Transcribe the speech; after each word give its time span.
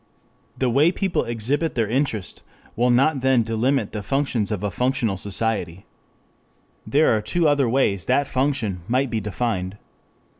The 0.57 0.67
way 0.71 0.91
people 0.91 1.25
exhibit 1.25 1.75
their 1.75 1.87
interest 1.87 2.41
will 2.75 2.89
not 2.89 3.21
then 3.21 3.43
delimit 3.43 3.91
the 3.91 4.01
functions 4.01 4.49
of 4.51 4.63
a 4.63 4.71
functional 4.71 5.15
society. 5.15 5.85
There 6.87 7.15
are 7.15 7.21
two 7.21 7.47
other 7.47 7.69
ways 7.69 8.05
that 8.07 8.25
function 8.25 8.81
might 8.87 9.11
be 9.11 9.19
defined. 9.19 9.77